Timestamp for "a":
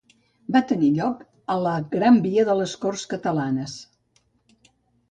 1.57-1.59